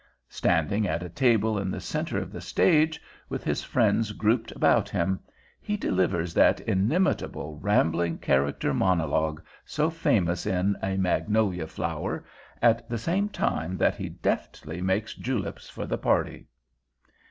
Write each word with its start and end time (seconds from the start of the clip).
Standing 0.29 0.87
at 0.87 1.03
a 1.03 1.09
table 1.09 1.59
in 1.59 1.69
the 1.69 1.79
center 1.79 2.17
of 2.17 2.31
the 2.31 2.41
stage, 2.41 2.99
with 3.29 3.43
his 3.43 3.61
friends 3.63 4.13
grouped 4.13 4.51
about 4.51 4.89
him, 4.89 5.19
he 5.59 5.77
delivers 5.77 6.33
that 6.33 6.59
inimitable, 6.61 7.59
rambling 7.59 8.17
character 8.17 8.73
monologue 8.73 9.43
so 9.63 9.91
famous 9.91 10.47
in 10.47 10.75
A 10.81 10.97
Magnolia 10.97 11.67
Flower, 11.67 12.25
at 12.63 12.89
the 12.89 12.97
same 12.97 13.29
time 13.29 13.77
that 13.77 13.93
he 13.93 14.09
deftly 14.09 14.81
makes 14.81 15.13
juleps 15.13 15.69
for 15.69 15.85
the 15.85 15.99
party. 15.99 16.47